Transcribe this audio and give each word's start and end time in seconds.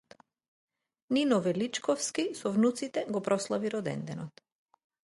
Нино 1.17 1.39
Величковски 1.47 2.27
со 2.43 2.49
внуците 2.57 3.05
го 3.15 3.21
прослави 3.31 3.71
роденденот 3.77 4.45